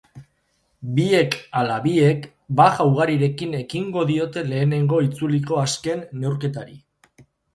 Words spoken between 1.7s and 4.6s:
biek baja ugarirekin ekingo diote